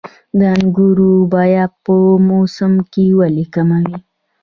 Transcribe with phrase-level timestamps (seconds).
[0.37, 1.95] د انګورو بیه په
[2.27, 3.97] موسم کې ولې کمه وي؟